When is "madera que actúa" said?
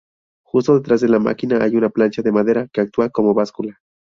2.31-3.11